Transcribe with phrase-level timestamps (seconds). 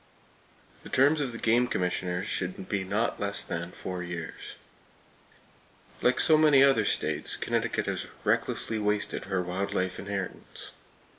[0.81, 4.55] The terms of the game commissioners should be not less than four years.
[6.01, 10.71] Like so many other states, Connecticut has recklessly wasted her wild life inheritance.